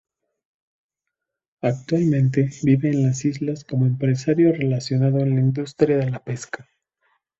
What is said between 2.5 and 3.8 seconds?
vive en las islas